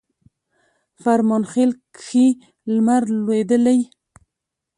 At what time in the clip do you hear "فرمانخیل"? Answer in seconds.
1.01-1.71